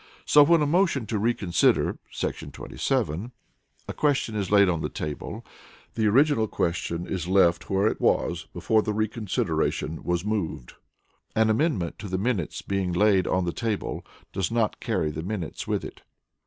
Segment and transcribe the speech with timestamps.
[0.01, 1.99] (b) So when a motion to reconsider[§
[2.51, 3.31] 27]
[3.87, 5.45] a question is laid on the table,
[5.93, 10.71] the original question is left where it was before the reconsideration was moved.
[10.71, 10.75] (c)
[11.35, 14.03] An amendment to the minutes being laid on the table
[14.33, 16.01] does not carry the minutes with it.